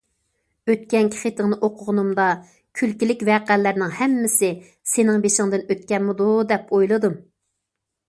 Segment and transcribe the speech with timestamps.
[0.69, 2.25] ئۆتكەنكى خېتىڭنى ئوقۇغىنىمدا،
[2.81, 4.53] كۈلكىلىك ۋەقەلەرنىڭ ھەممىسى
[4.95, 7.25] سېنىڭ بېشىڭدىن ئۆتكەنمىدۇ، دەپ ئويلىدىم.